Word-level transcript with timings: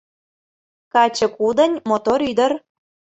Каче 0.93 1.27
кудынь 1.37 1.75
мотор 1.89 2.19
ӱдыр 2.29 2.51